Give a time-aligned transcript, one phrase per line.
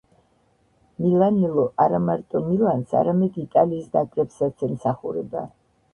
[1.05, 5.45] მილანელო არამარტო მილანს, არამედ იტალიის ნაკრებსაც ემსახურება.